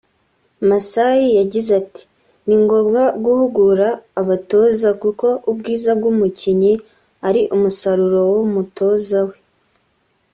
[0.67, 2.03] Masai yagize ati
[2.45, 3.87] “Ni ngombwa guhugura
[4.21, 6.73] abatoza kuko ubwiza bw’umukinnyi
[7.27, 9.35] ari umusaruro w’umutoza we